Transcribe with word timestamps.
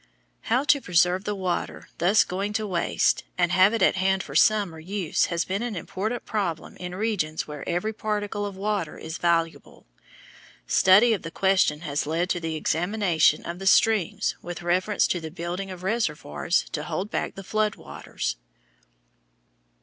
How 0.45 0.63
to 0.63 0.81
preserve 0.81 1.25
the 1.25 1.35
water 1.35 1.89
thus 1.99 2.23
going 2.23 2.53
to 2.53 2.65
waste 2.65 3.23
and 3.37 3.51
have 3.51 3.71
it 3.71 3.83
at 3.83 3.97
hand 3.97 4.23
for 4.23 4.33
summer 4.33 4.79
use 4.79 5.25
has 5.25 5.45
been 5.45 5.61
an 5.61 5.75
important 5.75 6.25
problem 6.25 6.75
in 6.77 6.95
regions 6.95 7.47
where 7.47 7.63
every 7.69 7.93
particle 7.93 8.43
of 8.43 8.57
water 8.57 8.97
is 8.97 9.19
valuable. 9.19 9.85
Study 10.65 11.13
of 11.13 11.21
the 11.21 11.29
question 11.29 11.81
has 11.81 12.07
led 12.07 12.31
to 12.31 12.39
the 12.39 12.55
examination 12.55 13.45
of 13.45 13.59
the 13.59 13.67
streams 13.67 14.35
with 14.41 14.63
reference 14.63 15.05
to 15.05 15.19
the 15.21 15.29
building 15.29 15.69
of 15.69 15.83
reservoirs 15.83 16.65
to 16.71 16.81
hold 16.85 17.11
back 17.11 17.35
the 17.35 17.43
flood 17.43 17.75
waters. 17.75 18.37